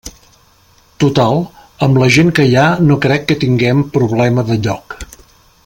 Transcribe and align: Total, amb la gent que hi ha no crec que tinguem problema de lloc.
Total, 1.03 1.37
amb 1.87 1.99
la 2.03 2.07
gent 2.15 2.33
que 2.39 2.47
hi 2.49 2.57
ha 2.61 2.65
no 2.87 2.97
crec 3.05 3.29
que 3.33 3.39
tinguem 3.45 3.85
problema 3.99 4.47
de 4.49 4.59
lloc. 4.69 4.97